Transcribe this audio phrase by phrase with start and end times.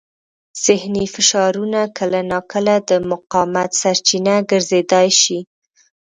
[0.65, 5.39] ذهني فشارونه کله ناکله د مقاومت سرچینه ګرځېدای شي.